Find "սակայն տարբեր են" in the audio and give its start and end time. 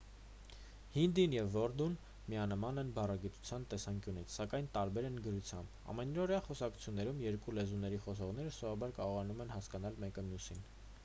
4.37-5.21